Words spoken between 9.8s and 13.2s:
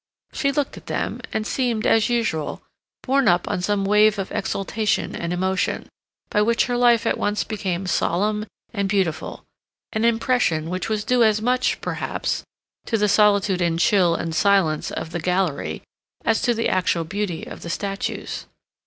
impression which was due as much, perhaps, to the